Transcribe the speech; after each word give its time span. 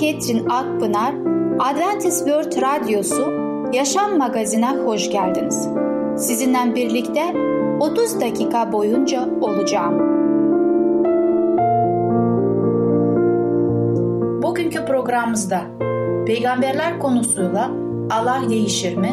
Ketrin 0.00 0.46
Akpınar, 0.48 1.14
Adventist 1.58 2.18
World 2.18 2.62
Radyosu 2.62 3.32
Yaşam 3.72 4.18
Magazin'e 4.18 4.76
hoş 4.84 5.10
geldiniz. 5.10 5.68
Sizinle 6.16 6.74
birlikte 6.74 7.34
30 7.80 8.20
dakika 8.20 8.72
boyunca 8.72 9.28
olacağım. 9.40 9.98
Bugünkü 14.42 14.84
programımızda 14.84 15.60
peygamberler 16.26 16.98
konusuyla 16.98 17.70
Allah 18.10 18.40
değişir 18.50 18.96
mi? 18.96 19.12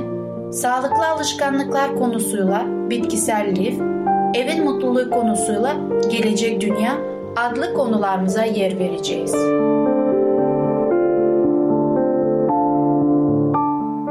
Sağlıklı 0.51 1.07
alışkanlıklar 1.07 1.95
konusuyla 1.95 2.65
bitkisel 2.89 3.55
lif, 3.55 3.79
evin 4.33 4.63
mutluluğu 4.63 5.09
konusuyla 5.09 5.75
gelecek 6.11 6.61
dünya 6.61 6.97
adlı 7.35 7.73
konularımıza 7.73 8.45
yer 8.45 8.79
vereceğiz. 8.79 9.35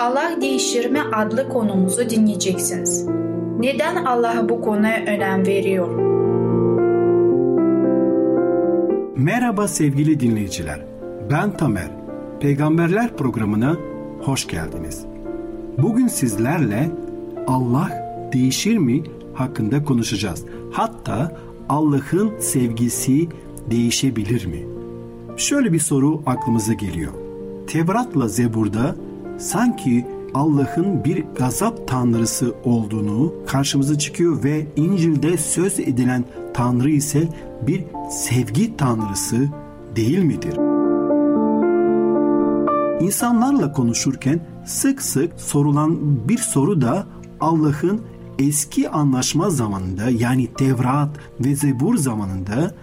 Allah 0.00 0.40
değişir 0.40 0.90
mi 0.90 1.00
adlı 1.12 1.48
konumuzu 1.48 2.10
dinleyeceksiniz. 2.10 3.06
Neden 3.58 4.04
Allah 4.04 4.48
bu 4.48 4.60
konuya 4.60 5.04
önem 5.06 5.46
veriyor? 5.46 5.88
Merhaba 9.16 9.68
sevgili 9.68 10.20
dinleyiciler. 10.20 10.80
Ben 11.30 11.56
Tamer. 11.56 11.90
Peygamberler 12.40 13.16
programına 13.16 13.76
hoş 14.22 14.46
geldiniz. 14.46 15.06
Bugün 15.78 16.08
sizlerle 16.08 16.90
Allah 17.46 17.88
değişir 18.32 18.76
mi 18.76 19.02
hakkında 19.34 19.84
konuşacağız. 19.84 20.44
Hatta 20.72 21.36
Allah'ın 21.68 22.38
sevgisi 22.38 23.28
değişebilir 23.70 24.46
mi? 24.46 24.66
Şöyle 25.36 25.72
bir 25.72 25.80
soru 25.80 26.22
aklımıza 26.26 26.72
geliyor. 26.72 27.12
Tevrat'la 27.66 28.28
Zebur'da 28.28 28.94
sanki 29.40 30.06
Allah'ın 30.34 31.04
bir 31.04 31.24
gazap 31.38 31.88
tanrısı 31.88 32.54
olduğunu 32.64 33.34
karşımıza 33.46 33.98
çıkıyor 33.98 34.44
ve 34.44 34.66
İncil'de 34.76 35.36
söz 35.36 35.80
edilen 35.80 36.24
tanrı 36.54 36.90
ise 36.90 37.28
bir 37.66 37.84
sevgi 38.10 38.76
tanrısı 38.76 39.48
değil 39.96 40.18
midir? 40.18 40.56
İnsanlarla 43.00 43.72
konuşurken 43.72 44.40
sık 44.66 45.02
sık 45.02 45.40
sorulan 45.40 45.98
bir 46.28 46.38
soru 46.38 46.80
da 46.80 47.06
Allah'ın 47.40 48.00
eski 48.38 48.90
anlaşma 48.90 49.50
zamanında 49.50 50.10
yani 50.10 50.46
Tevrat 50.46 51.16
ve 51.44 51.54
Zebur 51.54 51.96
zamanında 51.96 52.74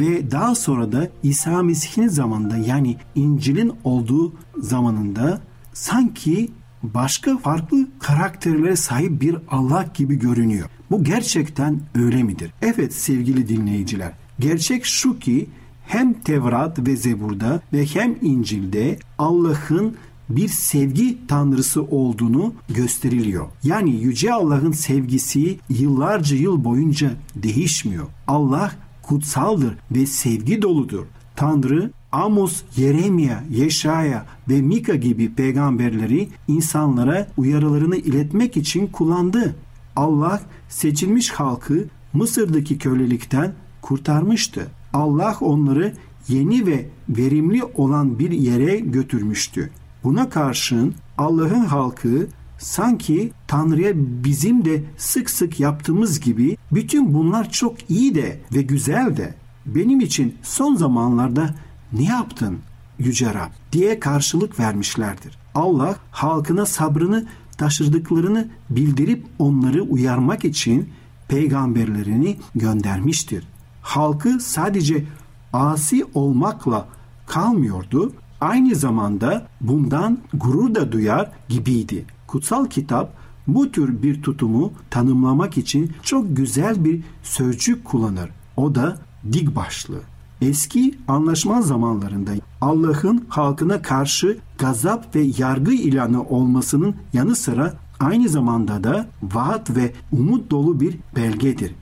ve 0.00 0.30
daha 0.30 0.54
sonra 0.54 0.92
da 0.92 1.08
İsa 1.22 1.62
Mesih'in 1.62 2.08
zamanında 2.08 2.56
yani 2.56 2.96
İncil'in 3.14 3.72
olduğu 3.84 4.32
zamanında 4.58 5.40
sanki 5.74 6.50
başka 6.82 7.38
farklı 7.38 7.88
karakterlere 7.98 8.76
sahip 8.76 9.20
bir 9.20 9.36
Allah 9.48 9.86
gibi 9.94 10.18
görünüyor. 10.18 10.68
Bu 10.90 11.04
gerçekten 11.04 11.80
öyle 11.94 12.22
midir? 12.22 12.50
Evet 12.62 12.94
sevgili 12.94 13.48
dinleyiciler. 13.48 14.12
Gerçek 14.40 14.84
şu 14.84 15.18
ki 15.18 15.46
hem 15.86 16.12
Tevrat 16.12 16.86
ve 16.86 16.96
Zebur'da 16.96 17.60
ve 17.72 17.86
hem 17.86 18.16
İncil'de 18.22 18.98
Allah'ın 19.18 19.96
bir 20.28 20.48
sevgi 20.48 21.26
tanrısı 21.26 21.82
olduğunu 21.82 22.54
gösteriliyor. 22.68 23.46
Yani 23.62 23.90
yüce 23.90 24.32
Allah'ın 24.32 24.72
sevgisi 24.72 25.58
yıllarca 25.68 26.36
yıl 26.36 26.64
boyunca 26.64 27.10
değişmiyor. 27.36 28.06
Allah 28.26 28.72
kutsaldır 29.02 29.74
ve 29.90 30.06
sevgi 30.06 30.62
doludur. 30.62 31.04
Tanrı 31.36 31.90
Amos, 32.14 32.62
Yeremia, 32.76 33.42
Yeşaya 33.50 34.26
ve 34.48 34.62
Mika 34.62 34.94
gibi 34.94 35.34
peygamberleri 35.34 36.28
insanlara 36.48 37.28
uyarılarını 37.36 37.96
iletmek 37.96 38.56
için 38.56 38.86
kullandı. 38.86 39.56
Allah 39.96 40.40
seçilmiş 40.68 41.30
halkı 41.30 41.84
Mısır'daki 42.12 42.78
kölelikten 42.78 43.54
kurtarmıştı. 43.82 44.66
Allah 44.92 45.36
onları 45.40 45.94
yeni 46.28 46.66
ve 46.66 46.86
verimli 47.08 47.64
olan 47.64 48.18
bir 48.18 48.30
yere 48.30 48.78
götürmüştü. 48.78 49.70
Buna 50.04 50.30
karşın 50.30 50.94
Allah'ın 51.18 51.64
halkı 51.64 52.26
sanki 52.58 53.32
Tanrı'ya 53.46 53.92
bizim 54.24 54.64
de 54.64 54.84
sık 54.96 55.30
sık 55.30 55.60
yaptığımız 55.60 56.20
gibi 56.20 56.56
bütün 56.72 57.14
bunlar 57.14 57.50
çok 57.50 57.90
iyi 57.90 58.14
de 58.14 58.40
ve 58.54 58.62
güzel 58.62 59.16
de 59.16 59.34
benim 59.66 60.00
için 60.00 60.34
son 60.42 60.74
zamanlarda 60.74 61.54
ne 61.94 62.04
yaptın 62.04 62.58
Yüce 62.98 63.34
Rab 63.34 63.50
diye 63.72 64.00
karşılık 64.00 64.60
vermişlerdir. 64.60 65.38
Allah 65.54 65.96
halkına 66.10 66.66
sabrını 66.66 67.26
taşırdıklarını 67.58 68.48
bildirip 68.70 69.26
onları 69.38 69.82
uyarmak 69.82 70.44
için 70.44 70.90
peygamberlerini 71.28 72.36
göndermiştir. 72.54 73.46
Halkı 73.82 74.40
sadece 74.40 75.04
asi 75.52 76.04
olmakla 76.14 76.88
kalmıyordu, 77.26 78.12
aynı 78.40 78.74
zamanda 78.74 79.46
bundan 79.60 80.18
gurur 80.34 80.74
da 80.74 80.92
duyar 80.92 81.32
gibiydi. 81.48 82.04
Kutsal 82.26 82.66
kitap 82.66 83.14
bu 83.46 83.72
tür 83.72 84.02
bir 84.02 84.22
tutumu 84.22 84.72
tanımlamak 84.90 85.58
için 85.58 85.92
çok 86.02 86.36
güzel 86.36 86.84
bir 86.84 87.02
sözcük 87.22 87.84
kullanır. 87.84 88.30
O 88.56 88.74
da 88.74 88.98
dik 89.32 89.56
başlı. 89.56 90.00
Eski 90.40 90.94
anlaşma 91.08 91.62
zamanlarında 91.62 92.30
Allah'ın 92.60 93.24
halkına 93.28 93.82
karşı 93.82 94.38
gazap 94.58 95.16
ve 95.16 95.20
yargı 95.38 95.72
ilanı 95.72 96.22
olmasının 96.22 96.94
yanı 97.12 97.36
sıra 97.36 97.74
aynı 98.00 98.28
zamanda 98.28 98.84
da 98.84 99.06
vaat 99.22 99.76
ve 99.76 99.92
umut 100.12 100.50
dolu 100.50 100.80
bir 100.80 100.96
belgedir. 101.16 101.74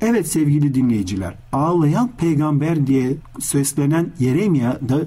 Evet 0.00 0.28
sevgili 0.28 0.74
dinleyiciler, 0.74 1.34
ağlayan 1.52 2.10
peygamber 2.18 2.86
diye 2.86 3.16
seslenen 3.40 4.12
Yeremia 4.18 4.72
da 4.88 5.00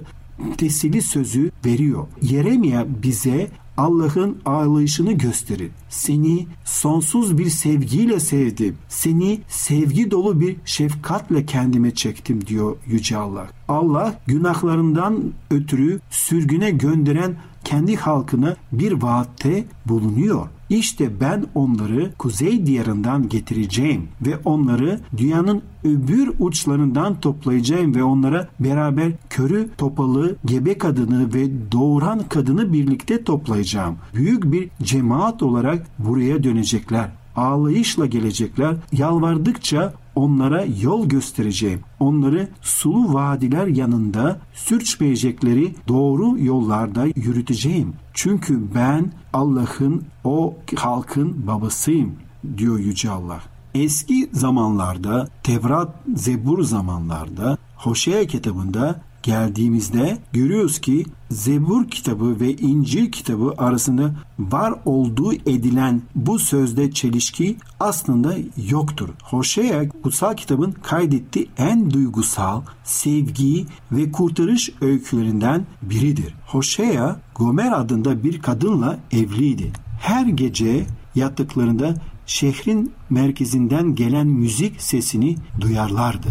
tesili 0.58 1.02
sözü 1.02 1.52
veriyor. 1.66 2.08
Yeremia 2.22 2.86
bize 3.04 3.48
Allah'ın 3.80 4.38
ağlayışını 4.46 5.12
gösterir. 5.12 5.72
Seni 5.90 6.48
sonsuz 6.66 7.38
bir 7.38 7.50
sevgiyle 7.50 8.20
sevdim. 8.20 8.78
Seni 8.90 9.42
sevgi 9.48 10.12
dolu 10.12 10.40
bir 10.40 10.56
şefkatle 10.66 11.46
kendime 11.46 11.92
çektim 11.92 12.48
diyor 12.48 12.78
Yüce 12.88 13.18
Allah. 13.18 13.48
Allah 13.68 14.20
günahlarından 14.28 15.24
ötürü 15.52 16.00
sürgüne 16.10 16.72
gönderen 16.72 17.36
kendi 17.64 17.96
halkına 17.96 18.56
bir 18.72 18.92
vaatte 18.92 19.66
bulunuyor. 19.86 20.48
İşte 20.70 21.20
ben 21.22 21.46
onları 21.56 22.12
kuzey 22.18 22.66
diyarından 22.66 23.30
getireceğim 23.30 24.08
ve 24.26 24.38
onları 24.46 25.00
dünyanın 25.18 25.62
öbür 25.84 26.32
uçlarından 26.40 27.20
toplayacağım 27.20 27.96
ve 27.96 28.04
onlara 28.04 28.50
beraber 28.60 29.12
körü, 29.30 29.70
topalı, 29.78 30.36
gebe 30.46 30.78
kadını 30.78 31.34
ve 31.34 31.72
doğuran 31.72 32.22
kadını 32.30 32.74
birlikte 32.74 33.24
toplayacağım. 33.24 33.96
Büyük 34.16 34.52
bir 34.52 34.70
cemaat 34.84 35.44
olarak 35.44 35.88
buraya 36.00 36.44
dönecekler 36.44 37.10
ağlayışla 37.40 38.06
gelecekler. 38.06 38.76
Yalvardıkça 38.92 39.94
onlara 40.20 40.66
yol 40.82 41.06
göstereceğim. 41.06 41.80
Onları 42.00 42.48
sulu 42.62 43.14
vadiler 43.14 43.68
yanında 43.68 44.40
sürçmeyecekleri 44.54 45.76
doğru 45.88 46.40
yollarda 46.40 47.06
yürüteceğim. 47.06 47.94
Çünkü 48.14 48.62
ben 48.76 49.12
Allah'ın 49.34 50.04
o 50.24 50.56
halkın 50.76 51.48
babasıyım 51.48 52.16
diyor 52.58 52.80
Yüce 52.80 53.10
Allah. 53.10 53.40
Eski 53.76 54.30
zamanlarda, 54.34 55.28
Tevrat, 55.44 55.96
Zebur 56.16 56.64
zamanlarda, 56.64 57.58
Hoşea 57.76 58.28
kitabında 58.28 59.02
geldiğimizde 59.30 60.18
görüyoruz 60.34 60.80
ki 60.80 61.06
Zebur 61.30 61.88
kitabı 61.88 62.40
ve 62.40 62.54
İncil 62.56 63.12
kitabı 63.12 63.54
arasında 63.58 64.12
var 64.40 64.74
olduğu 64.86 65.34
edilen 65.34 66.02
bu 66.16 66.40
sözde 66.40 66.92
çelişki 66.92 67.58
aslında 67.80 68.36
yoktur. 68.70 69.10
Hoşea 69.24 69.90
kutsal 69.90 70.36
kitabın 70.36 70.72
kaydettiği 70.72 71.50
en 71.58 71.92
duygusal, 71.92 72.62
sevgi 72.84 73.66
ve 73.92 74.12
kurtarış 74.12 74.70
öykülerinden 74.82 75.66
biridir. 75.82 76.36
Hoşea 76.48 77.20
Gomer 77.36 77.72
adında 77.72 78.24
bir 78.24 78.42
kadınla 78.42 79.00
evliydi. 79.12 79.72
Her 80.02 80.26
gece 80.26 80.86
yattıklarında 81.16 81.96
şehrin 82.26 82.92
merkezinden 83.10 83.96
gelen 83.96 84.28
müzik 84.28 84.82
sesini 84.82 85.36
duyarlardı. 85.62 86.30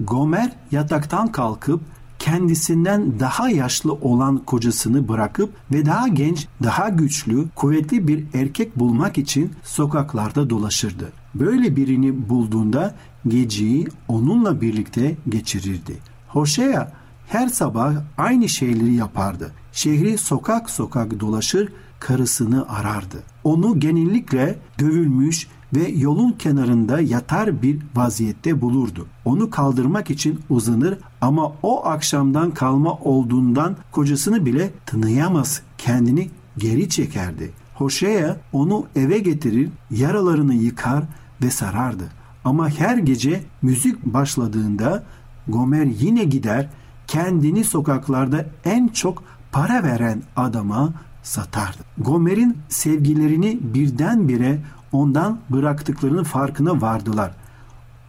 Gomer 0.00 0.52
yataktan 0.70 1.32
kalkıp 1.32 1.80
kendisinden 2.22 3.20
daha 3.20 3.50
yaşlı 3.50 3.92
olan 3.92 4.38
kocasını 4.38 5.08
bırakıp 5.08 5.54
ve 5.72 5.86
daha 5.86 6.08
genç, 6.08 6.46
daha 6.62 6.88
güçlü, 6.88 7.48
kuvvetli 7.54 8.08
bir 8.08 8.24
erkek 8.34 8.78
bulmak 8.78 9.18
için 9.18 9.52
sokaklarda 9.62 10.50
dolaşırdı. 10.50 11.12
Böyle 11.34 11.76
birini 11.76 12.28
bulduğunda 12.28 12.94
geceyi 13.28 13.88
onunla 14.08 14.60
birlikte 14.60 15.16
geçirirdi. 15.28 15.98
Hoşea 16.28 16.92
her 17.28 17.48
sabah 17.48 17.94
aynı 18.18 18.48
şeyleri 18.48 18.94
yapardı. 18.94 19.52
Şehri 19.72 20.18
sokak 20.18 20.70
sokak 20.70 21.20
dolaşır, 21.20 21.72
karısını 22.00 22.68
arardı. 22.68 23.22
Onu 23.44 23.80
genellikle 23.80 24.58
dövülmüş 24.78 25.48
ve 25.74 25.88
yolun 25.88 26.32
kenarında 26.32 27.00
yatar 27.00 27.62
bir 27.62 27.78
vaziyette 27.94 28.60
bulurdu. 28.60 29.06
Onu 29.24 29.50
kaldırmak 29.50 30.10
için 30.10 30.40
uzanır 30.50 30.98
ama 31.20 31.52
o 31.62 31.86
akşamdan 31.86 32.50
kalma 32.50 32.92
olduğundan 32.92 33.76
kocasını 33.92 34.46
bile 34.46 34.70
tanıyamaz, 34.86 35.62
kendini 35.78 36.30
geri 36.58 36.88
çekerdi. 36.88 37.50
Hoşea 37.74 38.36
onu 38.52 38.86
eve 38.96 39.18
getirir, 39.18 39.68
yaralarını 39.90 40.54
yıkar 40.54 41.04
ve 41.42 41.50
sarardı. 41.50 42.04
Ama 42.44 42.68
her 42.70 42.96
gece 42.96 43.40
müzik 43.62 44.04
başladığında 44.04 45.04
Gomer 45.48 45.84
yine 45.84 46.24
gider, 46.24 46.68
kendini 47.06 47.64
sokaklarda 47.64 48.46
en 48.64 48.88
çok 48.88 49.22
para 49.52 49.82
veren 49.82 50.22
adama 50.36 50.92
satardı. 51.22 51.78
Gomer'in 51.98 52.58
sevgilerini 52.68 53.58
birdenbire 53.62 54.58
ondan 54.92 55.38
bıraktıklarının 55.50 56.24
farkına 56.24 56.80
vardılar. 56.80 57.34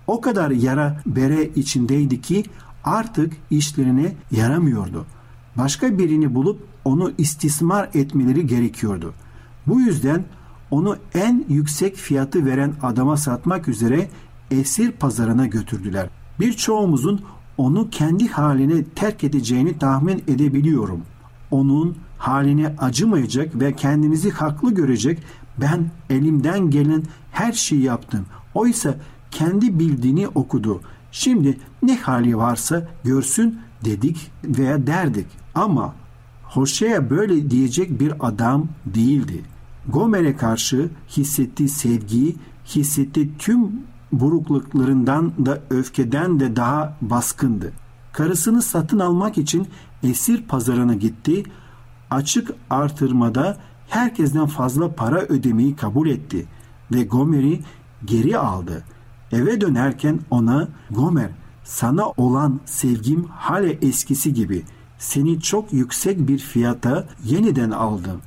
O 0.08 0.22
kadar 0.22 0.52
yara 0.52 1.02
bere 1.06 1.46
içindeydi 1.46 2.22
ki 2.22 2.44
artık 2.84 3.34
işlerine 3.50 4.16
yaramıyordu. 4.32 5.06
Başka 5.58 5.98
birini 5.98 6.36
bulup 6.36 6.68
onu 6.86 7.12
istismar 7.18 7.90
etmeleri 7.94 8.48
gerekiyordu. 8.48 9.14
Bu 9.68 9.82
yüzden 9.82 10.24
onu 10.72 10.98
en 11.14 11.46
yüksek 11.50 11.96
fiyatı 11.96 12.46
veren 12.46 12.74
adama 12.82 13.18
satmak 13.18 13.68
üzere 13.68 14.10
esir 14.52 14.92
pazarına 14.92 15.46
götürdüler. 15.46 16.10
Birçoğumuzun 16.40 17.22
onu 17.58 17.90
kendi 17.90 18.28
haline 18.28 18.84
terk 18.84 19.24
edeceğini 19.24 19.78
tahmin 19.78 20.24
edebiliyorum. 20.28 21.02
Onun 21.52 21.98
haline 22.18 22.76
acımayacak 22.78 23.60
ve 23.60 23.74
kendinizi 23.74 24.32
haklı 24.32 24.74
görecek 24.74 25.24
ben 25.62 25.92
elimden 26.10 26.70
gelen 26.70 27.04
her 27.32 27.52
şeyi 27.52 27.82
yaptım. 27.82 28.26
Oysa 28.54 28.96
kendi 29.32 29.80
bildiğini 29.80 30.28
okudu. 30.28 30.82
Şimdi 31.12 31.58
ne 31.84 31.98
hali 31.98 32.38
varsa 32.38 32.88
görsün 33.04 33.60
dedik 33.86 34.32
veya 34.44 34.88
derdik. 34.88 35.28
Ama 35.56 35.96
Hoşe'ye 36.44 37.10
böyle 37.10 37.50
diyecek 37.50 38.00
bir 38.00 38.14
adam 38.20 38.68
değildi. 38.86 39.42
Gomer'e 39.88 40.36
karşı 40.38 40.90
hissettiği 41.18 41.70
sevgiyi, 41.70 42.36
hissettiği 42.66 43.32
tüm 43.40 43.72
burukluklarından 44.12 45.46
da 45.46 45.62
öfkeden 45.70 46.40
de 46.40 46.56
daha 46.56 46.98
baskındı. 47.02 47.72
Karısını 48.12 48.62
satın 48.62 49.00
almak 49.00 49.38
için 49.38 49.68
esir 50.04 50.44
pazarına 50.44 50.94
gitti. 50.94 51.44
Açık 52.10 52.52
artırmada 52.70 53.58
herkesten 53.90 54.46
fazla 54.46 54.96
para 54.96 55.22
ödemeyi 55.22 55.76
kabul 55.76 56.08
etti 56.10 56.46
ve 56.92 57.04
Gomer'i 57.04 57.62
geri 58.06 58.38
aldı. 58.38 58.84
Eve 59.32 59.62
dönerken 59.62 60.20
ona 60.30 60.68
Gomer 60.92 61.30
sana 61.64 62.10
olan 62.10 62.60
sevgim 62.66 63.24
hala 63.24 63.68
eskisi 63.68 64.34
gibi. 64.34 64.64
Seni 64.98 65.42
çok 65.42 65.74
yüksek 65.74 66.28
bir 66.28 66.38
fiyata 66.38 67.08
yeniden 67.26 67.72
aldım. 67.72 68.22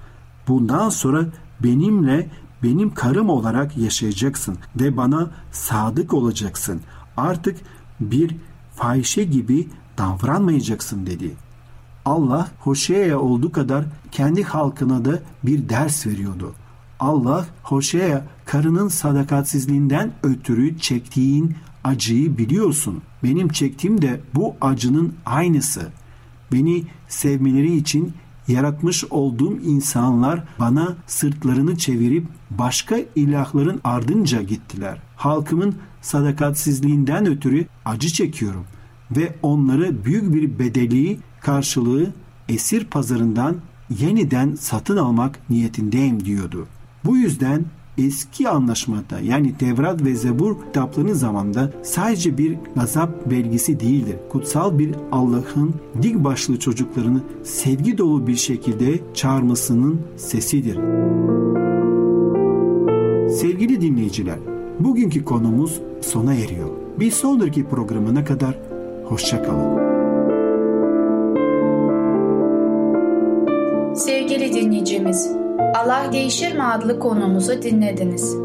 Bundan 0.49 0.89
sonra 0.89 1.25
benimle 1.61 2.31
benim 2.63 2.95
karım 2.95 3.31
olarak 3.31 3.77
yaşayacaksın 3.77 4.59
ve 4.81 4.97
bana 4.97 5.31
sadık 5.53 6.15
olacaksın. 6.15 6.81
Artık 7.17 7.57
bir 8.01 8.37
fahişe 8.75 9.25
gibi 9.25 9.69
davranmayacaksın 9.99 11.07
dedi.'' 11.07 11.46
Allah 12.07 12.49
Hoşea'ya 12.59 13.21
olduğu 13.21 13.53
kadar 13.53 13.85
kendi 14.13 14.43
halkına 14.43 15.05
da 15.05 15.21
bir 15.45 15.69
ders 15.69 16.07
veriyordu. 16.07 16.55
Allah 17.01 17.47
Hoşea'ya 17.63 18.25
karının 18.45 18.89
sadakatsizliğinden 18.89 20.13
ötürü 20.23 20.79
çektiğin 20.79 21.55
acıyı 21.85 22.39
biliyorsun. 22.39 23.03
Benim 23.23 23.49
çektiğim 23.49 24.03
de 24.03 24.21
bu 24.35 24.55
acının 24.61 25.15
aynısı. 25.27 25.89
Beni 26.53 26.85
sevmeleri 27.09 27.77
için 27.77 28.13
yaratmış 28.49 29.05
olduğum 29.05 29.59
insanlar 29.59 30.45
bana 30.59 30.97
sırtlarını 31.07 31.79
çevirip 31.79 32.27
başka 32.51 32.97
ilahların 33.17 33.81
ardınca 33.85 34.43
gittiler. 34.43 34.99
Halkımın 35.17 35.75
sadakatsizliğinden 36.03 37.27
ötürü 37.27 37.67
acı 37.85 38.09
çekiyorum 38.09 38.65
ve 39.11 39.35
onları 39.43 40.05
büyük 40.05 40.35
bir 40.35 40.59
bedeli 40.59 41.19
karşılığı 41.47 42.07
esir 42.49 42.85
pazarından 42.85 43.57
yeniden 44.01 44.55
satın 44.55 44.97
almak 44.97 45.51
niyetindeyim 45.51 46.25
diyordu. 46.25 46.67
Bu 47.05 47.17
yüzden 47.17 47.65
eski 47.99 48.49
anlaşmada 48.49 49.21
yani 49.21 49.59
Tevrat 49.59 50.05
ve 50.05 50.15
Zebur 50.15 50.57
kitaplarının 50.67 51.13
zamanında 51.13 51.73
sadece 51.83 52.39
bir 52.39 52.57
gazap 52.77 53.31
belgesi 53.31 53.81
değildir. 53.81 54.17
Kutsal 54.31 54.79
bir 54.79 54.95
Allah'ın 55.13 55.75
dik 56.03 56.25
başlı 56.25 56.59
çocuklarını 56.59 57.21
sevgi 57.45 57.99
dolu 57.99 58.27
bir 58.27 58.37
şekilde 58.37 59.01
çağırmasının 59.15 60.01
sesidir. 60.17 60.77
Sevgili 63.31 63.81
dinleyiciler, 63.81 64.39
bugünkü 64.81 65.25
konumuz 65.25 65.81
sona 66.01 66.35
eriyor. 66.35 66.71
Bir 67.01 67.11
sonraki 67.11 67.65
programına 67.65 68.25
kadar 68.25 68.59
hoşçakalın. 69.05 69.96
Sevgili 73.97 74.53
dinleyicimiz, 74.53 75.33
Allah 75.75 76.13
Değişir 76.13 76.55
mi 76.55 76.63
adlı 76.63 76.99
konumuzu 76.99 77.63
dinlediniz. 77.63 78.37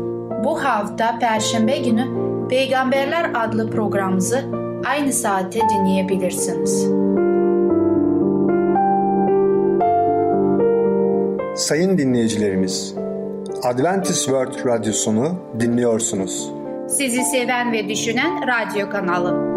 Bu 0.43 0.63
hafta 0.63 1.19
Perşembe 1.19 1.77
günü 1.77 2.07
Peygamberler 2.49 3.31
adlı 3.35 3.71
programımızı 3.71 4.45
aynı 4.85 5.13
saatte 5.13 5.59
dinleyebilirsiniz. 5.69 6.83
Sayın 11.55 11.97
dinleyicilerimiz, 11.97 12.95
Adventist 13.63 14.25
World 14.25 14.65
Radyosunu 14.65 15.35
dinliyorsunuz. 15.59 16.51
Sizi 16.89 17.23
seven 17.23 17.71
ve 17.71 17.89
düşünen 17.89 18.41
radyo 18.47 18.89
kanalı. 18.89 19.51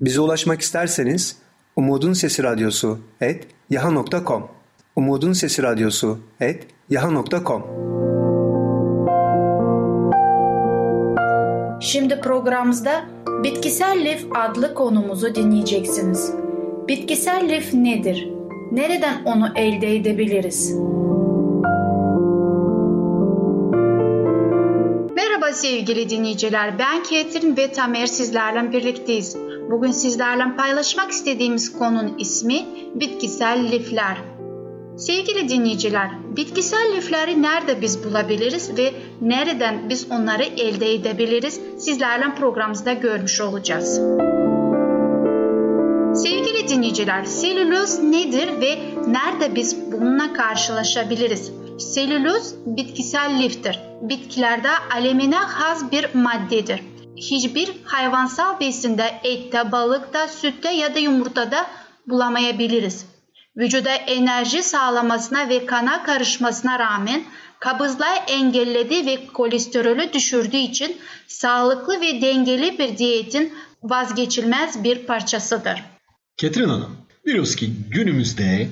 Bize 0.00 0.20
ulaşmak 0.20 0.60
isterseniz 0.60 1.43
Umutun 1.76 2.12
Sesi 2.12 2.42
Radyosu 2.42 2.98
et 3.20 3.46
yaha.com 3.70 4.48
Umutun 4.96 5.32
Sesi 5.32 5.62
Radyosu 5.62 6.18
et 6.40 6.66
yaha.com 6.90 7.62
Şimdi 11.80 12.20
programımızda 12.20 13.04
bitkisel 13.44 14.04
lif 14.04 14.26
adlı 14.34 14.74
konumuzu 14.74 15.34
dinleyeceksiniz. 15.34 16.32
Bitkisel 16.88 17.48
lif 17.48 17.74
nedir? 17.74 18.28
Nereden 18.72 19.24
onu 19.24 19.48
elde 19.56 19.96
edebiliriz? 19.96 20.74
sevgili 25.54 26.10
dinleyiciler. 26.10 26.78
Ben 26.78 27.02
Ketrin 27.02 27.56
ve 27.56 27.72
Tamer 27.72 28.06
sizlerle 28.06 28.72
birlikteyiz. 28.72 29.36
Bugün 29.70 29.90
sizlerle 29.90 30.56
paylaşmak 30.56 31.10
istediğimiz 31.10 31.78
konunun 31.78 32.18
ismi 32.18 32.66
bitkisel 32.94 33.72
lifler. 33.72 34.16
Sevgili 34.96 35.48
dinleyiciler, 35.48 36.10
bitkisel 36.36 36.96
lifleri 36.96 37.42
nerede 37.42 37.80
biz 37.80 38.04
bulabiliriz 38.04 38.78
ve 38.78 38.92
nereden 39.20 39.88
biz 39.88 40.10
onları 40.10 40.42
elde 40.42 40.94
edebiliriz? 40.94 41.60
Sizlerle 41.78 42.34
programımızda 42.34 42.92
görmüş 42.92 43.40
olacağız. 43.40 44.00
Sevgili 46.22 46.68
dinleyiciler, 46.68 47.24
selüloz 47.24 48.02
nedir 48.02 48.60
ve 48.60 48.78
nerede 49.08 49.54
biz 49.54 49.92
bununla 49.92 50.32
karşılaşabiliriz? 50.32 51.52
Selüloz 51.78 52.54
bitkisel 52.66 53.42
liftir. 53.42 53.80
Bitkilerde 54.02 54.68
alemine 54.94 55.36
has 55.36 55.92
bir 55.92 56.14
maddedir. 56.14 56.80
Hiçbir 57.16 57.70
hayvansal 57.84 58.60
besinde, 58.60 59.20
ette, 59.24 59.72
balıkta, 59.72 60.28
sütte 60.28 60.70
ya 60.70 60.94
da 60.94 60.98
yumurtada 60.98 61.66
bulamayabiliriz. 62.06 63.06
Vücuda 63.56 63.90
enerji 63.90 64.62
sağlamasına 64.62 65.48
ve 65.48 65.66
kana 65.66 66.02
karışmasına 66.02 66.78
rağmen 66.78 67.24
kabızlığı 67.60 68.14
engelledi 68.28 69.06
ve 69.06 69.26
kolesterolü 69.26 70.12
düşürdüğü 70.12 70.56
için 70.56 70.96
sağlıklı 71.28 72.00
ve 72.00 72.20
dengeli 72.20 72.78
bir 72.78 72.98
diyetin 72.98 73.52
vazgeçilmez 73.82 74.84
bir 74.84 74.98
parçasıdır. 75.06 75.82
Ketrin 76.36 76.68
Hanım, 76.68 76.96
biliyoruz 77.26 77.56
ki 77.56 77.70
günümüzde 77.90 78.68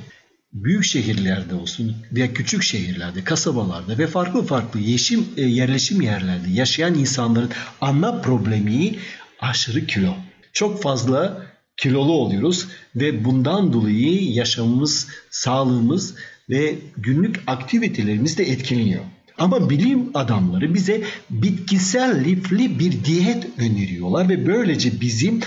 büyük 0.52 0.84
şehirlerde 0.84 1.54
olsun 1.54 1.96
veya 2.12 2.34
küçük 2.34 2.62
şehirlerde, 2.62 3.24
kasabalarda 3.24 3.98
ve 3.98 4.06
farklı 4.06 4.46
farklı 4.46 4.80
yeşim, 4.80 5.24
e, 5.36 5.42
yerleşim 5.42 6.00
yerlerde 6.00 6.50
yaşayan 6.50 6.94
insanların 6.94 7.50
ana 7.80 8.20
problemi 8.20 8.94
aşırı 9.40 9.86
kilo. 9.86 10.14
Çok 10.52 10.82
fazla 10.82 11.46
kilolu 11.76 12.12
oluyoruz 12.12 12.66
ve 12.96 13.24
bundan 13.24 13.72
dolayı 13.72 14.32
yaşamımız, 14.32 15.08
sağlığımız 15.30 16.14
ve 16.50 16.74
günlük 16.96 17.40
aktivitelerimiz 17.46 18.38
de 18.38 18.44
etkileniyor. 18.44 19.04
Ama 19.38 19.70
bilim 19.70 20.10
adamları 20.14 20.74
bize 20.74 21.02
bitkisel 21.30 22.24
lifli 22.24 22.78
bir 22.78 23.04
diyet 23.04 23.46
öneriyorlar 23.58 24.28
ve 24.28 24.46
böylece 24.46 25.00
bizim 25.00 25.40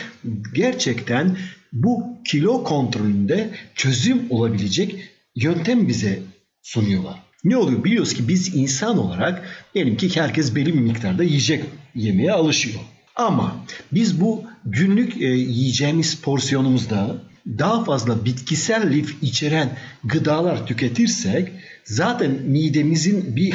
gerçekten 0.54 1.38
bu 1.76 2.18
kilo 2.26 2.64
kontrolünde 2.64 3.50
çözüm 3.76 4.26
olabilecek 4.30 4.96
yöntem 5.36 5.88
bize 5.88 6.20
sunuyorlar. 6.64 7.24
Ne 7.44 7.58
oluyor? 7.58 7.84
Biliyoruz 7.84 8.14
ki 8.14 8.28
biz 8.28 8.56
insan 8.56 8.98
olarak 8.98 9.68
diyelim 9.74 9.98
ki 9.98 10.16
herkes 10.16 10.56
belli 10.56 10.74
bir 10.74 10.80
miktarda 10.80 11.24
yiyecek 11.24 11.64
yemeye 11.96 12.32
alışıyor. 12.32 12.80
Ama 13.16 13.66
biz 13.92 14.22
bu 14.22 14.44
günlük 14.66 15.22
e, 15.22 15.26
yiyeceğimiz 15.26 16.22
porsiyonumuzda 16.22 17.22
daha 17.48 17.84
fazla 17.84 18.26
bitkisel 18.26 18.94
lif 18.94 19.16
içeren 19.22 19.78
gıdalar 20.04 20.68
tüketirsek 20.68 21.52
zaten 21.84 22.32
midemizin 22.32 23.36
bir 23.36 23.54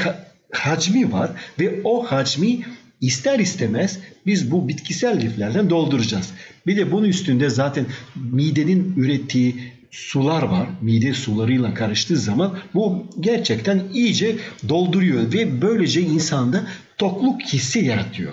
hacmi 0.52 1.12
var 1.12 1.30
ve 1.60 1.80
o 1.84 2.04
hacmi 2.04 2.60
ister 3.00 3.38
istemez 3.38 3.98
biz 4.26 4.50
bu 4.50 4.68
bitkisel 4.68 5.20
liflerden 5.20 5.70
dolduracağız. 5.70 6.30
Bir 6.66 6.76
de 6.76 6.92
bunun 6.92 7.08
üstünde 7.08 7.50
zaten 7.50 7.86
midenin 8.14 8.94
ürettiği 8.96 9.56
sular 9.90 10.42
var. 10.42 10.68
Mide 10.80 11.14
sularıyla 11.14 11.74
karıştığı 11.74 12.16
zaman 12.16 12.58
bu 12.74 13.06
gerçekten 13.20 13.82
iyice 13.94 14.36
dolduruyor 14.68 15.32
ve 15.32 15.62
böylece 15.62 16.00
insanda 16.00 16.64
tokluk 16.98 17.42
hissi 17.42 17.84
yaratıyor. 17.84 18.32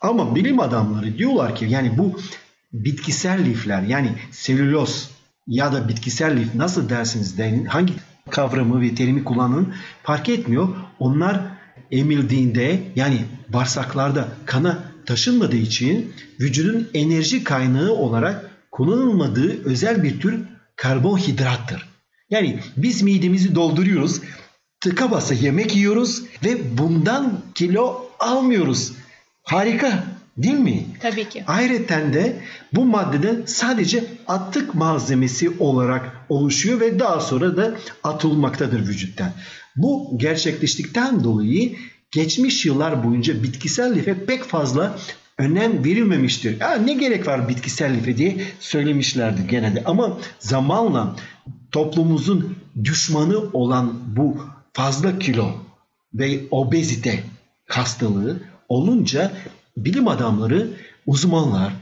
Ama 0.00 0.34
bilim 0.34 0.60
adamları 0.60 1.18
diyorlar 1.18 1.56
ki 1.56 1.66
yani 1.68 1.98
bu 1.98 2.20
bitkisel 2.72 3.44
lifler 3.44 3.82
yani 3.82 4.12
selüloz 4.30 5.10
ya 5.46 5.72
da 5.72 5.88
bitkisel 5.88 6.36
lif 6.36 6.54
nasıl 6.54 6.88
dersiniz 6.88 7.38
deyin 7.38 7.64
hangi 7.64 7.92
kavramı 8.30 8.80
ve 8.80 8.94
terimi 8.94 9.24
kullanın 9.24 9.74
fark 10.02 10.28
etmiyor. 10.28 10.68
Onlar 10.98 11.40
emildiğinde 11.90 12.80
yani 12.96 13.24
bağırsaklarda 13.48 14.28
kana 14.46 14.84
taşınmadığı 15.06 15.56
için 15.56 16.12
vücudun 16.40 16.88
enerji 16.94 17.44
kaynağı 17.44 17.92
olarak 17.92 18.50
kullanılmadığı 18.70 19.64
özel 19.64 20.02
bir 20.02 20.20
tür 20.20 20.40
karbonhidrattır. 20.76 21.88
Yani 22.30 22.60
biz 22.76 23.02
midemizi 23.02 23.54
dolduruyoruz, 23.54 24.20
tıka 24.80 25.10
basa 25.10 25.34
yemek 25.34 25.76
yiyoruz 25.76 26.22
ve 26.44 26.78
bundan 26.78 27.40
kilo 27.54 28.10
almıyoruz. 28.18 28.92
Harika 29.42 30.04
değil 30.38 30.58
mi? 30.58 30.86
Tabii 31.00 31.28
ki. 31.28 31.44
Ayrıca 31.46 32.12
de 32.12 32.36
bu 32.74 32.84
maddeden 32.84 33.42
sadece 33.46 34.04
atık 34.26 34.74
malzemesi 34.74 35.50
olarak 35.58 36.26
oluşuyor 36.28 36.80
ve 36.80 36.98
daha 36.98 37.20
sonra 37.20 37.56
da 37.56 37.74
atılmaktadır 38.04 38.80
vücuttan. 38.88 39.30
Bu 39.76 40.12
gerçekleştikten 40.16 41.24
dolayı 41.24 41.76
geçmiş 42.10 42.66
yıllar 42.66 43.04
boyunca 43.04 43.42
bitkisel 43.42 43.94
life 43.94 44.24
pek 44.26 44.44
fazla 44.44 44.98
önem 45.38 45.84
verilmemiştir. 45.84 46.60
Ya 46.60 46.74
ne 46.74 46.94
gerek 46.94 47.26
var 47.26 47.48
bitkisel 47.48 47.94
life 47.94 48.16
diye 48.16 48.36
söylemişlerdi 48.60 49.46
genelde. 49.50 49.82
Ama 49.84 50.18
zamanla 50.38 51.16
toplumumuzun 51.72 52.56
düşmanı 52.84 53.38
olan 53.52 53.94
bu 54.16 54.36
fazla 54.72 55.18
kilo 55.18 55.52
ve 56.14 56.40
obezite 56.50 57.24
hastalığı 57.66 58.40
olunca 58.68 59.32
bilim 59.84 60.08
adamları, 60.08 60.68
uzmanlar 61.06 61.72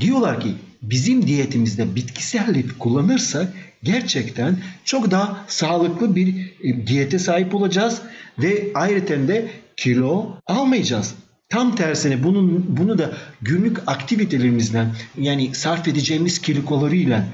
diyorlar 0.00 0.40
ki 0.40 0.54
bizim 0.82 1.26
diyetimizde 1.26 1.94
bitkisel 1.94 2.54
lif 2.54 2.78
kullanırsak 2.78 3.52
gerçekten 3.82 4.58
çok 4.84 5.10
daha 5.10 5.44
sağlıklı 5.48 6.16
bir 6.16 6.52
e, 6.62 6.86
diyete 6.86 7.18
sahip 7.18 7.54
olacağız 7.54 8.02
ve 8.38 8.70
ayrıca 8.74 9.28
de 9.28 9.50
kilo 9.76 10.36
almayacağız. 10.46 11.14
Tam 11.48 11.76
tersine 11.76 12.24
bunun 12.24 12.64
bunu 12.76 12.98
da 12.98 13.12
günlük 13.42 13.78
aktivitelerimizden 13.86 14.94
yani 15.18 15.54
sarf 15.54 15.88
edeceğimiz 15.88 16.40
kilolarıyla 16.40 17.24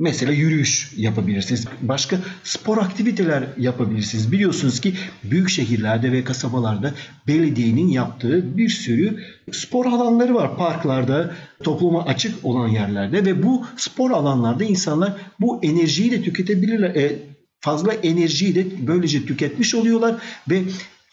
Mesela 0.00 0.32
yürüyüş 0.32 0.92
yapabilirsiniz. 0.96 1.66
Başka 1.82 2.18
spor 2.44 2.78
aktiviteler 2.78 3.44
yapabilirsiniz. 3.58 4.32
Biliyorsunuz 4.32 4.80
ki 4.80 4.94
büyük 5.24 5.50
şehirlerde 5.50 6.12
ve 6.12 6.24
kasabalarda 6.24 6.94
belediyenin 7.26 7.88
yaptığı 7.88 8.58
bir 8.58 8.68
sürü 8.68 9.22
spor 9.52 9.86
alanları 9.86 10.34
var. 10.34 10.56
Parklarda, 10.56 11.34
topluma 11.62 12.04
açık 12.04 12.44
olan 12.44 12.68
yerlerde 12.68 13.24
ve 13.24 13.42
bu 13.42 13.66
spor 13.76 14.10
alanlarda 14.10 14.64
insanlar 14.64 15.12
bu 15.40 15.64
enerjiyi 15.64 16.10
de 16.10 16.22
tüketebilirler. 16.22 16.94
E, 16.94 17.18
fazla 17.60 17.92
enerjiyi 17.92 18.54
de 18.54 18.66
böylece 18.86 19.26
tüketmiş 19.26 19.74
oluyorlar 19.74 20.16
ve 20.50 20.62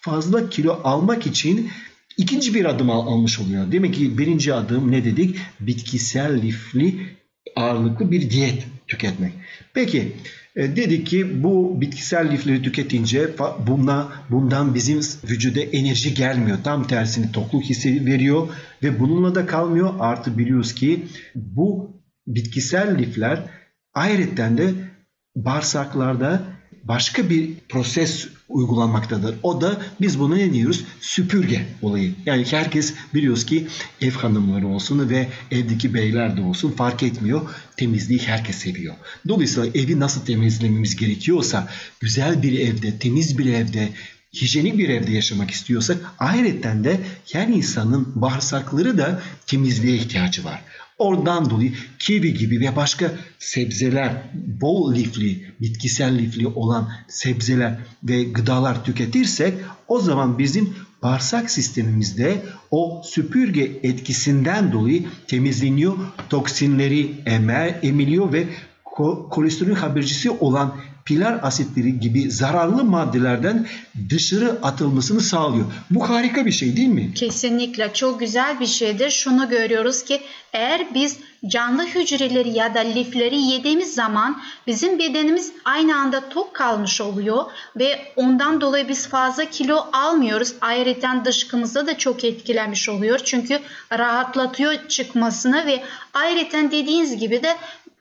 fazla 0.01 0.50
kilo 0.50 0.79
almak 0.84 1.27
için 1.27 1.70
ikinci 2.17 2.53
bir 2.53 2.65
adım 2.65 2.89
al, 2.89 3.08
almış 3.08 3.39
oluyor. 3.39 3.72
Demek 3.72 3.94
ki 3.94 4.17
birinci 4.17 4.53
adım 4.53 4.91
ne 4.91 5.06
dedik? 5.06 5.36
Bitkisel 5.60 6.41
lifli 6.41 7.17
ağırlıklı 7.56 8.12
bir 8.12 8.29
diyet 8.29 8.67
tüketmek. 8.88 9.34
Peki 9.74 10.12
e, 10.56 10.75
dedik 10.75 11.08
ki 11.08 11.44
bu 11.44 11.82
bitkisel 11.82 12.32
lifleri 12.32 12.62
tüketince 12.62 13.29
buna, 13.67 14.12
bundan 14.29 14.75
bizim 14.75 15.00
vücuda 15.29 15.60
enerji 15.60 16.13
gelmiyor. 16.13 16.58
Tam 16.63 16.88
tersini 16.88 17.32
tokluk 17.32 17.63
hissi 17.63 18.06
veriyor 18.06 18.48
ve 18.84 19.00
bununla 19.00 19.36
da 19.36 19.46
kalmıyor. 19.46 19.94
Artı 20.00 20.38
biliyoruz 20.38 20.74
ki 20.74 21.06
bu 21.36 21.91
bitkisel 22.27 22.98
lifler 23.00 23.44
ayrıca 23.94 24.58
de 24.58 24.74
bağırsaklarda 25.36 26.56
başka 26.83 27.29
bir 27.29 27.50
proses 27.69 28.27
uygulanmaktadır. 28.50 29.36
O 29.43 29.62
da 29.62 29.81
biz 30.01 30.19
buna 30.19 30.36
ne 30.36 30.53
diyoruz? 30.53 30.83
Süpürge 31.01 31.65
olayı. 31.81 32.13
Yani 32.25 32.45
herkes 32.51 32.93
biliyoruz 33.13 33.45
ki 33.45 33.67
ev 34.01 34.12
hanımları 34.12 34.67
olsun 34.67 35.09
ve 35.09 35.27
evdeki 35.51 35.93
beyler 35.93 36.38
de 36.38 36.41
olsun 36.41 36.71
fark 36.71 37.03
etmiyor. 37.03 37.41
Temizliği 37.77 38.19
herkes 38.19 38.55
seviyor. 38.55 38.95
Dolayısıyla 39.27 39.69
evi 39.81 40.00
nasıl 40.00 40.25
temizlememiz 40.25 40.95
gerekiyorsa 40.95 41.67
güzel 42.00 42.43
bir 42.43 42.59
evde, 42.59 43.00
temiz 43.00 43.38
bir 43.38 43.53
evde, 43.53 43.89
hijyenik 44.33 44.77
bir 44.77 44.89
evde 44.89 45.12
yaşamak 45.12 45.51
istiyorsak 45.51 45.97
ayrıca 46.19 46.83
de 46.83 47.00
her 47.33 47.47
insanın 47.47 48.12
bağırsakları 48.15 48.97
da 48.97 49.21
temizliğe 49.47 49.95
ihtiyacı 49.95 50.43
var. 50.43 50.62
Oradan 50.97 51.49
dolayı 51.49 51.73
kivi 51.99 52.33
gibi 52.33 52.59
ve 52.59 52.75
başka 52.75 53.11
sebzeler, 53.39 54.11
bol 54.61 54.95
lifli, 54.95 55.53
bitkisel 55.61 56.17
lifli 56.17 56.47
olan 56.47 56.89
sebzeler 57.07 57.77
ve 58.03 58.23
gıdalar 58.23 58.85
tüketirsek 58.85 59.53
o 59.87 59.99
zaman 59.99 60.39
bizim 60.39 60.75
bağırsak 61.03 61.51
sistemimizde 61.51 62.41
o 62.71 63.01
süpürge 63.05 63.79
etkisinden 63.83 64.71
dolayı 64.71 65.05
temizleniyor, 65.27 65.97
toksinleri 66.29 67.21
emer, 67.25 67.79
emiliyor 67.83 68.33
ve 68.33 68.47
kolesterol 69.31 69.75
habercisi 69.75 70.31
olan 70.31 70.75
pilar 71.07 71.39
asitleri 71.41 71.99
gibi 71.99 72.31
zararlı 72.31 72.83
maddelerden 72.83 73.67
dışarı 74.09 74.59
atılmasını 74.63 75.21
sağlıyor. 75.21 75.65
Bu 75.89 76.09
harika 76.09 76.45
bir 76.45 76.51
şey 76.51 76.77
değil 76.77 76.87
mi? 76.87 77.13
Kesinlikle 77.13 77.93
çok 77.93 78.19
güzel 78.19 78.59
bir 78.59 78.65
şeydir. 78.65 79.09
Şunu 79.09 79.49
görüyoruz 79.49 80.03
ki 80.03 80.21
eğer 80.53 80.93
biz 80.93 81.17
canlı 81.47 81.85
hücreleri 81.85 82.49
ya 82.49 82.75
da 82.75 82.79
lifleri 82.79 83.41
yediğimiz 83.41 83.93
zaman 83.93 84.41
bizim 84.67 84.99
bedenimiz 84.99 85.51
aynı 85.65 85.97
anda 85.97 86.29
tok 86.29 86.53
kalmış 86.53 87.01
oluyor 87.01 87.45
ve 87.75 88.13
ondan 88.15 88.61
dolayı 88.61 88.87
biz 88.87 89.07
fazla 89.07 89.45
kilo 89.45 89.87
almıyoruz. 89.93 90.53
Ayrıca 90.61 91.25
dışkımızda 91.25 91.87
da 91.87 91.97
çok 91.97 92.23
etkilemiş 92.23 92.89
oluyor. 92.89 93.19
Çünkü 93.23 93.59
rahatlatıyor 93.91 94.87
çıkmasını 94.87 95.65
ve 95.65 95.83
ayrıca 96.13 96.71
dediğiniz 96.71 97.17
gibi 97.17 97.43
de 97.43 97.55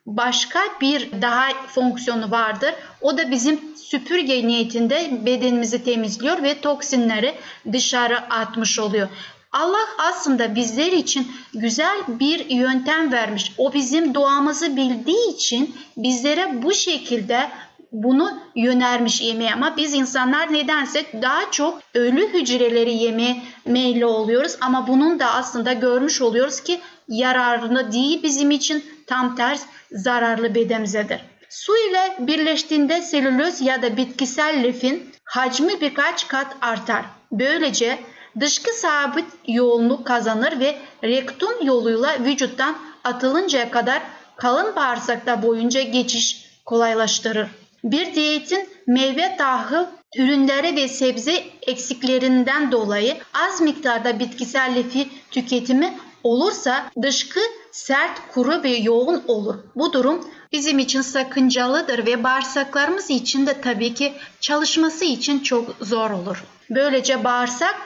başka 0.06 0.60
bir 0.80 1.22
daha 1.22 1.48
fonksiyonu 1.66 2.30
vardır. 2.30 2.74
O 3.00 3.18
da 3.18 3.30
bizim 3.30 3.60
süpürge 3.76 4.46
niyetinde 4.46 5.26
bedenimizi 5.26 5.84
temizliyor 5.84 6.42
ve 6.42 6.60
toksinleri 6.60 7.34
dışarı 7.72 8.18
atmış 8.18 8.78
oluyor. 8.78 9.08
Allah 9.52 9.86
aslında 9.98 10.54
bizler 10.54 10.92
için 10.92 11.32
güzel 11.54 11.98
bir 12.08 12.50
yöntem 12.50 13.12
vermiş. 13.12 13.52
O 13.58 13.72
bizim 13.72 14.14
doğamızı 14.14 14.76
bildiği 14.76 15.34
için 15.34 15.74
bizlere 15.96 16.62
bu 16.62 16.74
şekilde 16.74 17.50
bunu 17.92 18.38
yönermiş 18.54 19.20
yemeğe 19.20 19.52
ama 19.52 19.76
biz 19.76 19.94
insanlar 19.94 20.52
nedense 20.52 21.04
daha 21.22 21.50
çok 21.50 21.80
ölü 21.94 22.32
hücreleri 22.32 22.94
yeme 22.94 23.42
meyilli 23.66 24.06
oluyoruz 24.06 24.56
ama 24.60 24.86
bunun 24.88 25.18
da 25.18 25.34
aslında 25.34 25.72
görmüş 25.72 26.22
oluyoruz 26.22 26.60
ki 26.60 26.80
yararını 27.08 27.92
değil 27.92 28.22
bizim 28.22 28.50
için 28.50 28.84
tam 29.06 29.36
ters 29.36 29.62
zararlı 29.92 30.54
bedenimizedir. 30.54 31.20
Su 31.50 31.72
ile 31.76 32.16
birleştiğinde 32.18 33.02
selüloz 33.02 33.60
ya 33.60 33.82
da 33.82 33.96
bitkisel 33.96 34.62
lifin 34.62 35.12
hacmi 35.24 35.80
birkaç 35.80 36.28
kat 36.28 36.56
artar. 36.60 37.04
Böylece 37.32 37.98
dışkı 38.40 38.72
sabit 38.72 39.26
yoğunluk 39.46 40.06
kazanır 40.06 40.60
ve 40.60 40.76
rektum 41.04 41.66
yoluyla 41.66 42.24
vücuttan 42.24 42.76
atılıncaya 43.04 43.70
kadar 43.70 44.02
kalın 44.36 44.76
bağırsakta 44.76 45.42
boyunca 45.42 45.82
geçiş 45.82 46.46
kolaylaştırır. 46.64 47.48
Bir 47.84 48.14
diyetin 48.14 48.68
meyve 48.86 49.36
tahıl 49.36 49.86
ürünleri 50.18 50.76
ve 50.76 50.88
sebze 50.88 51.44
eksiklerinden 51.62 52.72
dolayı 52.72 53.16
az 53.34 53.60
miktarda 53.60 54.18
bitkisel 54.18 54.74
lifi 54.74 55.08
tüketimi 55.30 55.94
olursa 56.26 56.90
dışkı 57.02 57.40
sert, 57.72 58.32
kuru 58.34 58.62
ve 58.62 58.76
yoğun 58.76 59.22
olur. 59.28 59.54
Bu 59.76 59.92
durum 59.92 60.28
bizim 60.52 60.78
için 60.78 61.00
sakıncalıdır 61.00 62.06
ve 62.06 62.24
bağırsaklarımız 62.24 63.10
için 63.10 63.46
de 63.46 63.60
tabii 63.60 63.94
ki 63.94 64.12
çalışması 64.40 65.04
için 65.04 65.38
çok 65.38 65.76
zor 65.80 66.10
olur. 66.10 66.44
Böylece 66.70 67.24
bağırsak 67.24 67.76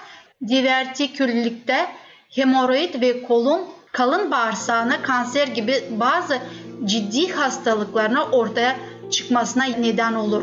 divertiküllikte 0.49 1.87
hemoroid 2.31 3.01
ve 3.01 3.23
kolon 3.23 3.69
kalın 3.93 4.31
bağırsağına 4.31 5.03
kanser 5.03 5.49
gibi 5.49 5.85
bazı 5.91 6.39
ciddi 6.85 7.33
hastalıklarına 7.33 8.25
ortaya 8.25 8.77
çıkmasına 9.11 9.65
neden 9.65 10.15
olur. 10.15 10.43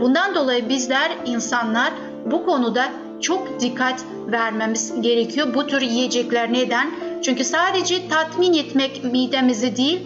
Bundan 0.00 0.34
dolayı 0.34 0.68
bizler 0.68 1.10
insanlar 1.26 1.92
bu 2.26 2.44
konuda 2.44 2.88
çok 3.20 3.60
dikkat 3.60 4.04
vermemiz 4.26 5.00
gerekiyor. 5.00 5.54
Bu 5.54 5.66
tür 5.66 5.80
yiyecekler 5.80 6.52
neden? 6.52 6.90
Çünkü 7.22 7.44
sadece 7.44 8.08
tatmin 8.08 8.54
etmek 8.54 9.04
midemizi 9.04 9.76
değil, 9.76 10.00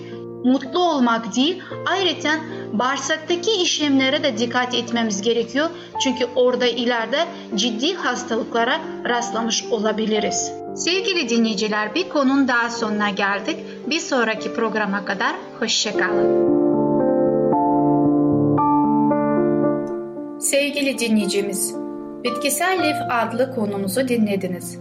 mutlu 0.45 0.79
olmak 0.79 1.37
değil, 1.37 1.63
ayrıca 1.87 2.31
bağırsaktaki 2.73 3.51
işlemlere 3.63 4.23
de 4.23 4.39
dikkat 4.39 4.75
etmemiz 4.75 5.23
gerekiyor. 5.23 5.71
Çünkü 6.03 6.27
orada 6.35 6.67
ileride 6.67 7.27
ciddi 7.55 7.95
hastalıklara 7.95 8.81
rastlamış 9.09 9.65
olabiliriz. 9.71 10.53
Sevgili 10.77 11.29
dinleyiciler 11.29 11.95
bir 11.95 12.09
konunun 12.09 12.49
daha 12.49 12.71
sonuna 12.71 13.11
geldik. 13.11 13.57
Bir 13.87 14.01
sonraki 14.01 14.55
programa 14.55 15.05
kadar 15.05 15.35
hoşçakalın. 15.61 16.55
Sevgili 20.41 20.99
dinleyicimiz, 20.99 21.75
Bitkisel 22.25 22.83
Lif 22.83 22.97
adlı 23.11 23.55
konumuzu 23.55 24.09
dinlediniz. 24.09 24.79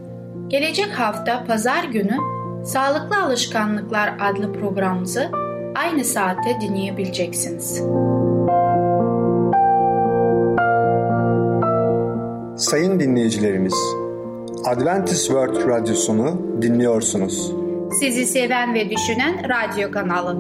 Gelecek 0.48 1.00
hafta 1.00 1.44
pazar 1.46 1.84
günü 1.84 2.18
Sağlıklı 2.66 3.24
Alışkanlıklar 3.24 4.14
adlı 4.22 4.54
programımızı 4.54 5.30
aynı 5.76 6.04
saatte 6.04 6.58
dinleyebileceksiniz. 6.62 7.82
Sayın 12.58 13.00
dinleyicilerimiz, 13.00 13.76
Adventist 14.66 15.26
World 15.26 15.68
Radyosunu 15.68 16.62
dinliyorsunuz. 16.62 17.54
Sizi 18.00 18.26
seven 18.26 18.74
ve 18.74 18.90
düşünen 18.90 19.50
radyo 19.50 19.92
kanalı. 19.92 20.38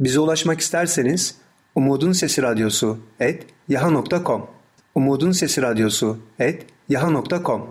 Bize 0.00 0.20
ulaşmak 0.20 0.60
isterseniz 0.60 1.45
Umutun 1.76 2.12
Sesi 2.12 2.42
Radyosu 2.42 2.98
et 3.20 3.46
yaha.com 3.68 4.46
Umutun 4.94 5.32
Sesi 5.32 5.62
Radyosu 5.62 6.16
et 6.38 6.66
yaha.com 6.88 7.62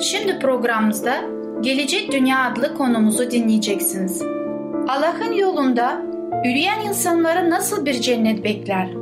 Şimdi 0.00 0.38
programımızda 0.38 1.24
Gelecek 1.60 2.12
Dünya 2.12 2.44
adlı 2.44 2.74
konumuzu 2.74 3.30
dinleyeceksiniz. 3.30 4.22
Allah'ın 4.88 5.32
yolunda 5.32 6.02
yürüyen 6.44 6.80
insanlara 6.80 7.50
nasıl 7.50 7.86
bir 7.86 7.94
cennet 7.94 8.44
bekler? 8.44 8.94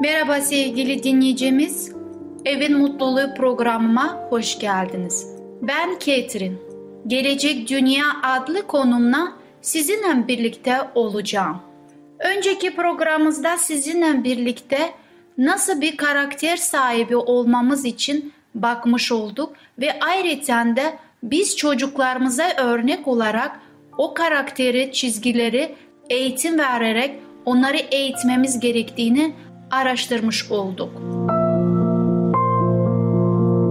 Merhaba 0.00 0.40
sevgili 0.40 1.02
dinleyicimiz. 1.02 1.99
Evin 2.44 2.78
Mutluluğu 2.78 3.34
programıma 3.36 4.26
hoş 4.30 4.58
geldiniz. 4.58 5.26
Ben 5.62 5.98
Ketrin. 5.98 6.58
Gelecek 7.06 7.68
Dünya 7.68 8.04
adlı 8.22 8.66
konumla 8.66 9.32
sizinle 9.60 10.28
birlikte 10.28 10.76
olacağım. 10.94 11.60
Önceki 12.18 12.76
programımızda 12.76 13.56
sizinle 13.56 14.24
birlikte 14.24 14.92
nasıl 15.38 15.80
bir 15.80 15.96
karakter 15.96 16.56
sahibi 16.56 17.16
olmamız 17.16 17.84
için 17.84 18.32
bakmış 18.54 19.12
olduk 19.12 19.52
ve 19.78 20.00
ayrıca 20.00 20.76
da 20.76 20.92
biz 21.22 21.56
çocuklarımıza 21.56 22.52
örnek 22.58 23.08
olarak 23.08 23.60
o 23.98 24.14
karakteri, 24.14 24.92
çizgileri 24.92 25.74
eğitim 26.10 26.58
vererek 26.58 27.20
onları 27.44 27.76
eğitmemiz 27.76 28.60
gerektiğini 28.60 29.34
araştırmış 29.70 30.50
olduk. 30.50 31.09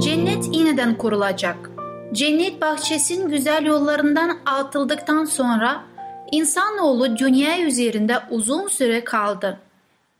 Cennet 0.03 0.55
yeniden 0.55 0.97
kurulacak. 0.97 1.69
Cennet 2.13 2.61
bahçesinin 2.61 3.29
güzel 3.29 3.65
yollarından 3.65 4.37
atıldıktan 4.45 5.25
sonra 5.25 5.83
insanoğlu 6.31 7.17
dünya 7.17 7.59
üzerinde 7.59 8.17
uzun 8.29 8.67
süre 8.67 9.03
kaldı. 9.03 9.59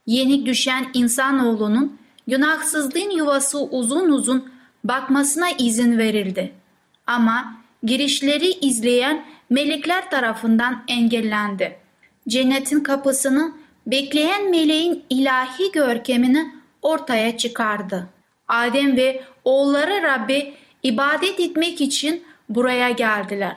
Yenik 0.06 0.46
düşen 0.46 0.86
insanoğlunun 0.94 1.98
günahsızlığın 2.28 3.10
yuvası 3.10 3.58
uzun 3.60 4.08
uzun 4.08 4.52
bakmasına 4.84 5.50
izin 5.58 5.98
verildi. 5.98 6.52
Ama 7.06 7.54
girişleri 7.82 8.50
izleyen 8.50 9.24
melekler 9.50 10.10
tarafından 10.10 10.84
engellendi. 10.88 11.76
Cennetin 12.28 12.80
kapısını 12.80 13.52
bekleyen 13.86 14.50
meleğin 14.50 15.04
ilahi 15.10 15.72
görkemini 15.72 16.54
ortaya 16.82 17.36
çıkardı. 17.36 18.08
Adem 18.50 18.96
ve 18.96 19.22
oğulları 19.44 20.02
Rabbi 20.02 20.54
ibadet 20.82 21.40
etmek 21.40 21.80
için 21.80 22.24
buraya 22.48 22.90
geldiler. 22.90 23.56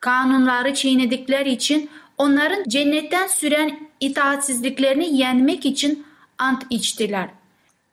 Kanunları 0.00 0.74
çiğnedikleri 0.74 1.50
için 1.50 1.90
onların 2.18 2.64
cennetten 2.68 3.26
süren 3.26 3.88
itaatsizliklerini 4.00 5.16
yenmek 5.16 5.66
için 5.66 6.06
ant 6.38 6.66
içtiler. 6.70 7.28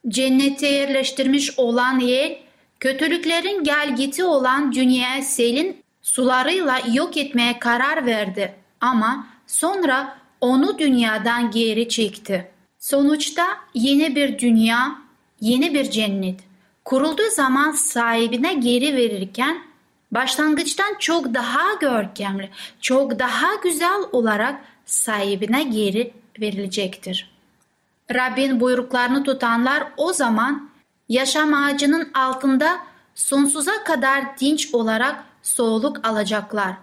Cennete 0.07 0.67
yerleştirmiş 0.67 1.59
olan 1.59 1.99
yer, 1.99 2.37
kötülüklerin 2.79 3.63
gelgiti 3.63 4.23
olan 4.23 4.71
dünyaya 4.71 5.21
selin 5.21 5.83
sularıyla 6.01 6.81
yok 6.93 7.17
etmeye 7.17 7.59
karar 7.59 8.05
verdi. 8.05 8.55
Ama 8.81 9.27
sonra 9.47 10.17
onu 10.41 10.79
dünyadan 10.79 11.51
geri 11.51 11.89
çekti. 11.89 12.51
Sonuçta 12.79 13.47
yeni 13.73 14.15
bir 14.15 14.39
dünya, 14.39 14.95
yeni 15.41 15.73
bir 15.73 15.91
cennet 15.91 16.48
kurulduğu 16.89 17.29
zaman 17.29 17.71
sahibine 17.71 18.53
geri 18.53 18.95
verirken 18.95 19.63
başlangıçtan 20.11 20.95
çok 20.99 21.33
daha 21.33 21.73
görkemli, 21.81 22.49
çok 22.81 23.19
daha 23.19 23.55
güzel 23.63 24.01
olarak 24.11 24.61
sahibine 24.85 25.63
geri 25.63 26.13
verilecektir. 26.39 27.31
Rabbin 28.13 28.59
buyruklarını 28.59 29.23
tutanlar 29.23 29.83
o 29.97 30.13
zaman 30.13 30.69
yaşam 31.09 31.53
ağacının 31.53 32.11
altında 32.13 32.79
sonsuza 33.15 33.83
kadar 33.83 34.39
dinç 34.39 34.69
olarak 34.73 35.23
soğuluk 35.43 36.07
alacaklar 36.07 36.73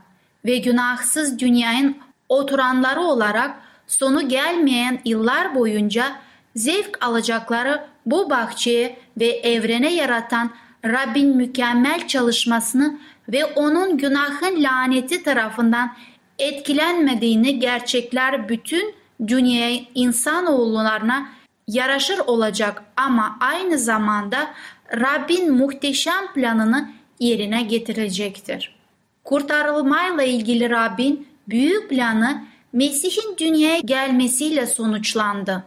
ve 0.45 0.57
günahsız 0.57 1.39
dünyanın 1.39 1.97
oturanları 2.29 3.01
olarak 3.01 3.57
sonu 3.87 4.29
gelmeyen 4.29 5.01
yıllar 5.05 5.55
boyunca 5.55 6.26
zevk 6.57 7.05
alacakları 7.05 7.87
bu 8.07 8.31
bahçeye 8.31 8.99
ve 9.21 9.27
evrene 9.27 9.95
yaratan 9.95 10.51
Rabbin 10.85 11.37
mükemmel 11.37 12.09
çalışmasını 12.09 12.99
ve 13.29 13.45
onun 13.45 13.99
günahın 13.99 14.63
laneti 14.63 15.23
tarafından 15.23 15.97
etkilenmediğini 16.39 17.59
gerçekler 17.59 18.49
bütün 18.49 18.95
dünyaya 19.27 19.81
insanoğullarına 19.95 21.29
yaraşır 21.69 22.19
olacak 22.19 22.83
ama 22.97 23.37
aynı 23.41 23.79
zamanda 23.79 24.55
Rabbin 24.93 25.53
muhteşem 25.55 26.33
planını 26.35 26.91
yerine 27.21 27.63
getirecektir. 27.63 28.77
Kurtarılmayla 29.25 30.23
ilgili 30.23 30.71
Rabbin 30.71 31.29
büyük 31.49 31.91
planı 31.91 32.45
Mesih'in 32.73 33.37
dünyaya 33.39 33.79
gelmesiyle 33.79 34.67
sonuçlandı. 34.67 35.65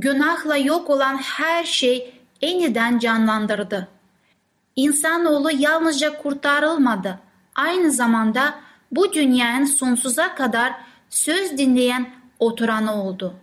Günahla 0.00 0.56
yok 0.56 0.90
olan 0.90 1.16
her 1.16 1.64
şey 1.64 2.14
yeniden 2.42 2.98
canlandırdı. 2.98 3.88
İnsanoğlu 4.76 5.50
yalnızca 5.50 6.22
kurtarılmadı. 6.22 7.18
Aynı 7.54 7.90
zamanda 7.90 8.54
bu 8.92 9.12
dünyanın 9.12 9.64
sonsuza 9.64 10.34
kadar 10.34 10.72
söz 11.10 11.58
dinleyen 11.58 12.10
oturanı 12.38 13.02
oldu. 13.04 13.34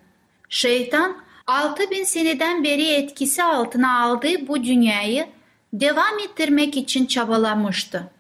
Şeytan 0.50 1.18
6000 1.48 2.04
seneden 2.04 2.64
beri 2.64 2.88
etkisi 2.88 3.44
altına 3.44 4.02
aldığı 4.02 4.48
bu 4.48 4.64
dünyayı 4.64 5.28
devam 5.74 6.20
ettirmek 6.20 6.78
için 6.78 7.06
çabalamıştı. 7.06 8.12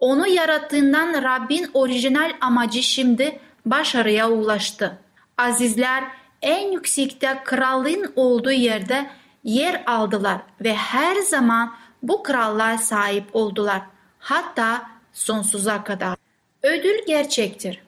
Onu 0.00 0.26
yarattığından 0.26 1.22
Rabbin 1.22 1.70
orijinal 1.74 2.32
amacı 2.40 2.82
şimdi 2.82 3.40
başarıya 3.66 4.30
ulaştı. 4.30 4.98
Azizler 5.38 6.19
en 6.42 6.72
yüksekte 6.72 7.40
krallığın 7.44 8.12
olduğu 8.16 8.52
yerde 8.52 9.10
yer 9.44 9.82
aldılar 9.86 10.38
ve 10.60 10.74
her 10.74 11.16
zaman 11.16 11.74
bu 12.02 12.22
krallığa 12.22 12.78
sahip 12.78 13.36
oldular. 13.36 13.82
Hatta 14.18 14.90
sonsuza 15.12 15.84
kadar. 15.84 16.16
Ödül 16.62 17.06
gerçektir. 17.06 17.82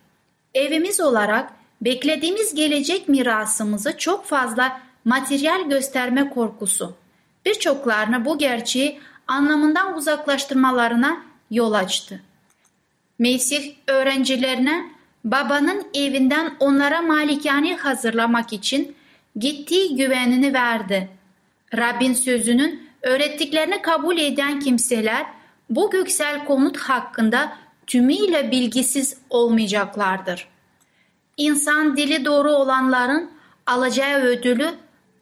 Evimiz 0.55 1.01
olarak 1.01 1.53
beklediğimiz 1.81 2.55
gelecek 2.55 3.09
mirasımızı 3.09 3.99
çok 3.99 4.27
fazla 4.27 4.81
materyal 5.05 5.69
gösterme 5.69 6.31
korkusu. 6.31 6.95
Birçoklarını 7.47 8.25
bu 8.25 8.39
gerçeği 8.39 9.01
anlamından 9.27 9.97
uzaklaştırmalarına 9.97 11.23
yol 11.51 11.73
açtı. 11.73 12.23
Mesih 13.19 13.75
öğrencilerine 13.87 14.93
babanın 15.25 15.87
evinden 15.95 16.55
onlara 16.61 17.03
malikane 17.03 17.77
hazırlamak 17.77 18.53
için 18.53 18.97
gittiği 19.37 19.97
güvenini 19.97 20.55
verdi. 20.55 21.09
Rabbin 21.77 22.15
sözünün 22.15 22.89
öğrettiklerini 23.03 23.83
kabul 23.83 24.19
eden 24.19 24.61
kimseler 24.61 25.27
bu 25.71 25.91
göksel 25.91 26.45
konut 26.45 26.77
hakkında 26.79 27.57
tümüyle 27.87 28.51
bilgisiz 28.51 29.17
olmayacaklardır. 29.31 30.49
İnsan 31.37 31.97
dili 31.97 32.25
doğru 32.25 32.51
olanların 32.51 33.31
alacağı 33.67 34.21
ödülü 34.21 34.71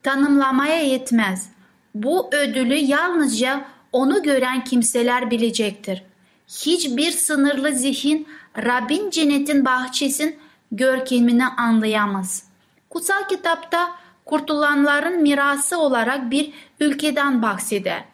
tanımlamaya 0.03 0.81
yetmez. 0.83 1.51
Bu 1.95 2.31
ödülü 2.33 2.75
yalnızca 2.75 3.65
onu 3.93 4.23
gören 4.23 4.65
kimseler 4.65 5.31
bilecektir. 5.31 6.03
Hiçbir 6.51 7.11
sınırlı 7.11 7.73
zihin 7.73 8.29
Rabbin 8.57 9.11
cennetin 9.11 9.65
bahçesin 9.65 10.39
görkemini 10.73 11.47
anlayamaz. 11.47 12.45
Kutsal 12.91 13.29
kitapta 13.29 13.97
kurtulanların 14.25 15.23
mirası 15.23 15.79
olarak 15.79 16.31
bir 16.31 16.53
ülkeden 16.81 17.43
bahseder. 17.43 18.05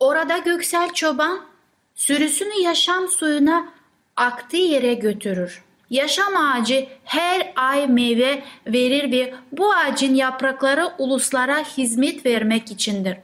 Orada 0.00 0.38
göksel 0.38 0.92
çoban 0.92 1.40
sürüsünü 1.94 2.62
yaşam 2.62 3.08
suyuna 3.08 3.68
aktığı 4.16 4.56
yere 4.56 4.94
götürür. 4.94 5.64
Yaşam 5.90 6.36
ağacı 6.36 6.86
her 7.04 7.52
ay 7.56 7.86
meyve 7.86 8.42
verir 8.66 9.12
ve 9.12 9.34
bu 9.52 9.72
ağacın 9.72 10.14
yaprakları 10.14 10.90
uluslara 10.98 11.58
hizmet 11.58 12.26
vermek 12.26 12.70
içindir. 12.70 13.16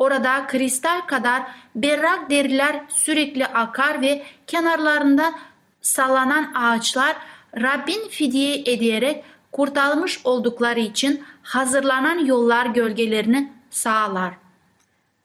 Orada 0.00 0.46
kristal 0.46 1.00
kadar 1.00 1.42
berrak 1.74 2.30
deriler 2.30 2.80
sürekli 2.88 3.46
akar 3.46 4.02
ve 4.02 4.22
kenarlarında 4.46 5.32
sallanan 5.82 6.52
ağaçlar 6.54 7.16
Rabbin 7.56 8.08
fidye 8.08 8.54
ediyerek 8.58 9.24
kurtarılmış 9.52 10.20
oldukları 10.24 10.80
için 10.80 11.22
hazırlanan 11.42 12.24
yollar 12.24 12.66
gölgelerini 12.66 13.52
sağlar. 13.70 14.34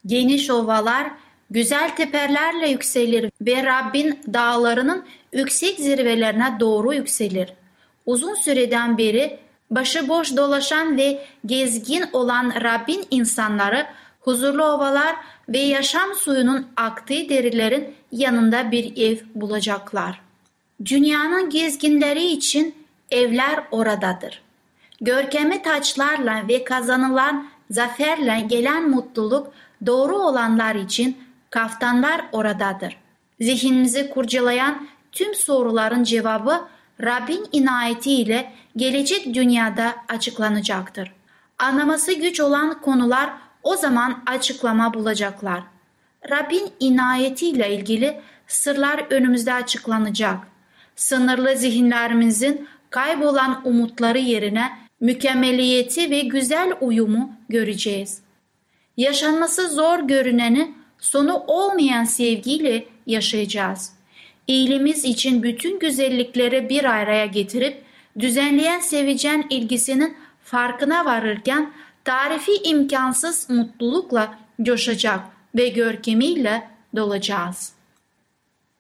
Geniş 0.06 0.50
ovalar 0.50 1.12
güzel 1.50 1.96
tepelerle 1.96 2.70
yükselir 2.70 3.32
ve 3.42 3.64
Rabbin 3.64 4.20
dağlarının 4.34 5.06
yüksek 5.34 5.78
zirvelerine 5.78 6.58
doğru 6.60 6.94
yükselir. 6.94 7.54
Uzun 8.06 8.34
süreden 8.34 8.98
beri 8.98 9.40
başıboş 9.72 10.38
dolaşan 10.38 10.98
ve 10.98 11.26
gezgin 11.46 12.06
olan 12.14 12.54
Rabbin 12.64 13.06
insanları 13.12 13.88
huzurlu 14.26 14.64
ovalar 14.64 15.16
ve 15.50 15.60
yaşam 15.60 16.16
suyunun 16.16 16.68
aktığı 16.76 17.30
derilerin 17.30 17.96
yanında 18.12 18.72
bir 18.72 18.98
ev 18.98 19.18
bulacaklar. 19.36 20.22
Dünyanın 20.86 21.50
gezginleri 21.50 22.26
için 22.26 22.76
evler 23.12 23.64
oradadır. 23.72 24.42
Görkemli 25.02 25.62
taçlarla 25.62 26.48
ve 26.48 26.64
kazanılan 26.64 27.48
zaferle 27.70 28.46
gelen 28.48 28.90
mutluluk 28.90 29.54
doğru 29.86 30.18
olanlar 30.18 30.76
için 30.76 31.18
kaftanlar 31.50 32.26
oradadır. 32.32 32.98
Zihnimizi 33.40 34.10
kurcalayan 34.10 34.88
tüm 35.12 35.36
soruların 35.36 36.04
cevabı 36.04 36.62
Rabbin 37.02 37.48
inayetiyle 37.52 38.54
gelecek 38.78 39.34
dünyada 39.34 39.96
açıklanacaktır. 40.08 41.14
Anlaması 41.60 42.14
güç 42.14 42.40
olan 42.40 42.82
konular 42.82 43.30
o 43.66 43.76
zaman 43.76 44.24
açıklama 44.26 44.94
bulacaklar. 44.94 45.64
Rabbin 46.30 46.70
inayetiyle 46.80 47.76
ilgili 47.76 48.22
sırlar 48.48 49.06
önümüzde 49.10 49.54
açıklanacak. 49.54 50.38
Sınırlı 50.96 51.56
zihinlerimizin 51.56 52.68
kaybolan 52.90 53.62
umutları 53.66 54.20
yerine 54.20 54.72
mükemmeliyeti 55.00 56.12
ve 56.12 56.22
güzel 56.22 56.74
uyumu 56.82 57.32
göreceğiz. 57.50 58.22
Yaşanması 58.98 59.70
zor 59.70 60.00
görüneni 60.00 60.74
sonu 61.00 61.44
olmayan 61.48 62.04
sevgiyle 62.04 62.86
yaşayacağız. 63.08 63.94
İyiliğimiz 64.48 65.06
için 65.06 65.44
bütün 65.44 65.80
güzellikleri 65.80 66.70
bir 66.70 66.84
araya 66.84 67.26
getirip 67.26 67.84
düzenleyen 68.20 68.80
sevecen 68.80 69.46
ilgisinin 69.50 70.18
farkına 70.44 71.06
varırken 71.06 71.74
tarifi 72.06 72.52
imkansız 72.64 73.50
mutlulukla 73.50 74.40
coşacak 74.62 75.20
ve 75.56 75.70
görkemiyle 75.70 76.68
dolacağız. 76.96 77.74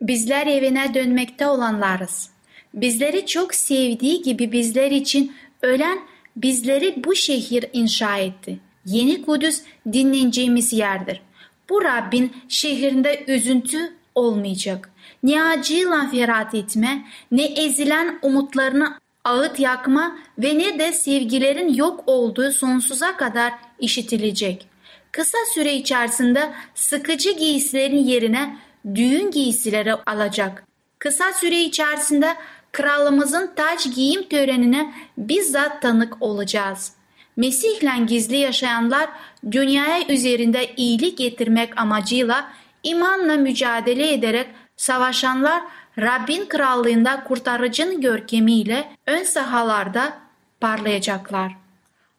Bizler 0.01 0.47
evine 0.47 0.93
dönmekte 0.93 1.47
olanlarız. 1.47 2.29
Bizleri 2.73 3.25
çok 3.25 3.55
sevdiği 3.55 4.21
gibi 4.21 4.51
bizler 4.51 4.91
için 4.91 5.35
ölen 5.61 5.99
bizleri 6.35 7.03
bu 7.03 7.15
şehir 7.15 7.65
inşa 7.73 8.17
etti. 8.17 8.59
Yeni 8.85 9.21
Kudüs 9.21 9.61
dinleneceğimiz 9.93 10.73
yerdir. 10.73 11.21
Bu 11.69 11.83
Rabbin 11.83 12.33
şehrinde 12.49 13.23
üzüntü 13.27 13.93
olmayacak. 14.15 14.89
Ne 15.23 15.43
acıyla 15.43 16.09
ferat 16.11 16.53
etme, 16.55 17.05
ne 17.31 17.45
ezilen 17.45 18.19
umutlarını 18.21 18.93
ağıt 19.25 19.59
yakma 19.59 20.17
ve 20.37 20.57
ne 20.57 20.79
de 20.79 20.93
sevgilerin 20.93 21.73
yok 21.73 22.03
olduğu 22.07 22.51
sonsuza 22.51 23.17
kadar 23.17 23.53
işitilecek. 23.79 24.67
Kısa 25.11 25.37
süre 25.53 25.73
içerisinde 25.73 26.51
sıkıcı 26.75 27.31
giysilerin 27.31 28.03
yerine 28.03 28.57
düğün 28.95 29.31
giysileri 29.31 29.93
alacak. 29.93 30.63
Kısa 30.99 31.33
süre 31.33 31.61
içerisinde 31.61 32.35
kralımızın 32.71 33.51
taç 33.55 33.95
giyim 33.95 34.23
törenine 34.23 34.93
bizzat 35.17 35.81
tanık 35.81 36.21
olacağız. 36.21 36.93
Mesih'le 37.37 38.05
gizli 38.07 38.37
yaşayanlar 38.37 39.09
dünyaya 39.51 40.07
üzerinde 40.07 40.75
iyilik 40.77 41.17
getirmek 41.17 41.81
amacıyla 41.81 42.51
imanla 42.83 43.35
mücadele 43.35 44.13
ederek 44.13 44.47
savaşanlar 44.77 45.61
Rabbin 45.99 46.45
krallığında 46.45 47.23
kurtarıcının 47.23 48.01
görkemiyle 48.01 48.89
ön 49.07 49.23
sahalarda 49.23 50.13
parlayacaklar. 50.61 51.51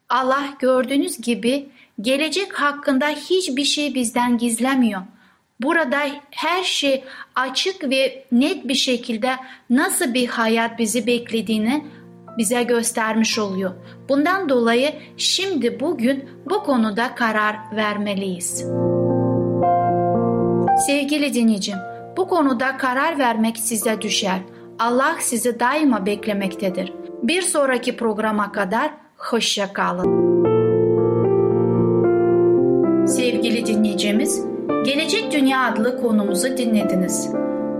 Allah 0.08 0.44
gördüğünüz 0.58 1.20
gibi 1.20 1.68
gelecek 2.00 2.52
hakkında 2.52 3.08
hiçbir 3.08 3.64
şey 3.64 3.94
bizden 3.94 4.38
gizlemiyor. 4.38 5.02
Burada 5.60 5.98
her 6.30 6.62
şey 6.62 7.04
açık 7.34 7.90
ve 7.90 8.24
net 8.32 8.68
bir 8.68 8.74
şekilde 8.74 9.36
nasıl 9.70 10.14
bir 10.14 10.28
hayat 10.28 10.78
bizi 10.78 11.06
beklediğini 11.06 11.84
bize 12.38 12.62
göstermiş 12.62 13.38
oluyor. 13.38 13.74
Bundan 14.08 14.48
dolayı 14.48 14.92
şimdi 15.16 15.80
bugün 15.80 16.28
bu 16.50 16.62
konuda 16.62 17.14
karar 17.14 17.56
vermeliyiz. 17.76 18.64
Sevgili 20.86 21.34
dinleyicim, 21.34 21.78
bu 22.16 22.28
konuda 22.28 22.76
karar 22.76 23.18
vermek 23.18 23.58
size 23.58 24.00
düşer. 24.00 24.40
Allah 24.78 25.16
sizi 25.20 25.60
daima 25.60 26.06
beklemektedir. 26.06 26.92
Bir 27.22 27.42
sonraki 27.42 27.96
programa 27.96 28.52
kadar 28.52 28.90
hoşça 29.16 29.72
kalın. 29.72 30.36
Sevgili 33.06 33.66
dinleyicimiz, 33.66 34.44
Gelecek 34.84 35.32
Dünya 35.32 35.66
adlı 35.66 36.02
konumuzu 36.02 36.56
dinlediniz. 36.56 37.30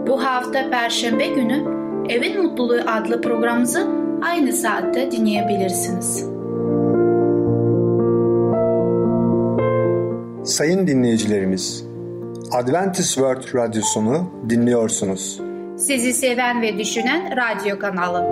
Bu 0.07 0.25
hafta 0.25 0.70
Perşembe 0.70 1.27
günü 1.27 1.77
Evin 2.09 2.42
Mutluluğu 2.42 2.81
adlı 2.87 3.20
programımızı 3.20 3.87
aynı 4.22 4.53
saatte 4.53 5.11
dinleyebilirsiniz. 5.11 6.27
Sayın 10.44 10.87
dinleyicilerimiz, 10.87 11.87
Adventist 12.53 13.15
World 13.15 13.55
Radyosunu 13.55 14.31
dinliyorsunuz. 14.49 15.41
Sizi 15.79 16.13
seven 16.13 16.63
ve 16.63 16.79
düşünen 16.79 17.37
radyo 17.37 17.79
kanalı. 17.79 18.25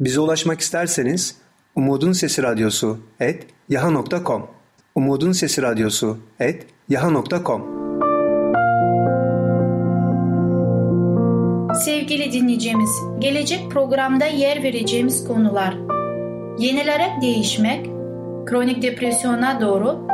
Bize 0.00 0.20
ulaşmak 0.20 0.60
isterseniz 0.60 1.36
Umutun 1.74 2.12
Sesi 2.12 2.42
Radyosu 2.42 2.98
et 3.20 3.46
yaha.com 3.68 4.46
Umutun 4.94 5.32
Sesi 5.32 5.62
Radyosu 5.62 6.18
et 6.40 6.66
yaha.com 6.88 7.74
Sevgili 11.84 12.32
dinleyicimiz, 12.32 12.90
gelecek 13.18 13.70
programda 13.70 14.24
yer 14.26 14.62
vereceğimiz 14.62 15.24
konular 15.24 15.74
Yenilerek 16.58 17.22
değişmek, 17.22 17.86
kronik 18.46 18.82
depresyona 18.82 19.60
doğru, 19.60 20.06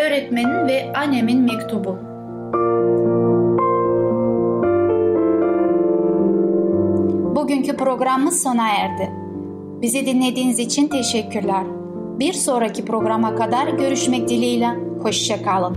öğretmenin 0.00 0.68
ve 0.68 0.92
annemin 0.92 1.40
mektubu. 1.40 1.98
Bugünkü 7.36 7.76
programımız 7.76 8.42
sona 8.42 8.68
erdi. 8.68 9.10
Bizi 9.82 10.06
dinlediğiniz 10.06 10.58
için 10.58 10.88
teşekkürler. 10.88 11.64
Bir 12.18 12.32
sonraki 12.32 12.84
programa 12.84 13.34
kadar 13.34 13.68
görüşmek 13.68 14.28
dileğiyle. 14.28 14.68
Hoşçakalın. 15.02 15.76